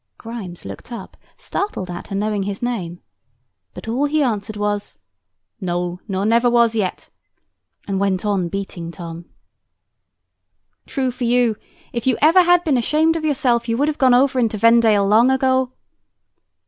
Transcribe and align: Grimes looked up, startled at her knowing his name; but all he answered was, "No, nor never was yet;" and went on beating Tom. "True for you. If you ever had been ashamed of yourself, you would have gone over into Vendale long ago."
Grimes 0.17 0.65
looked 0.65 0.91
up, 0.91 1.15
startled 1.37 1.91
at 1.91 2.07
her 2.07 2.15
knowing 2.15 2.41
his 2.41 2.63
name; 2.63 3.01
but 3.75 3.87
all 3.87 4.05
he 4.05 4.23
answered 4.23 4.57
was, 4.57 4.97
"No, 5.59 5.99
nor 6.07 6.25
never 6.25 6.49
was 6.49 6.73
yet;" 6.73 7.11
and 7.87 7.99
went 7.99 8.25
on 8.25 8.49
beating 8.49 8.89
Tom. 8.89 9.25
"True 10.87 11.11
for 11.11 11.25
you. 11.25 11.55
If 11.93 12.07
you 12.07 12.17
ever 12.19 12.41
had 12.41 12.63
been 12.63 12.77
ashamed 12.77 13.15
of 13.15 13.23
yourself, 13.25 13.69
you 13.69 13.77
would 13.77 13.89
have 13.89 13.99
gone 13.99 14.15
over 14.15 14.39
into 14.39 14.57
Vendale 14.57 15.05
long 15.07 15.29
ago." 15.29 15.71